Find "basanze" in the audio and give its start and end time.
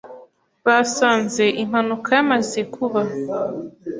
0.65-1.43